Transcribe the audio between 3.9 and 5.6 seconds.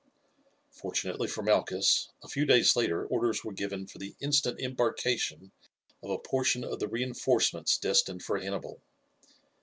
the instant embarkation